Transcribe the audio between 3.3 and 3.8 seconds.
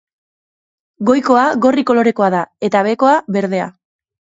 berdea.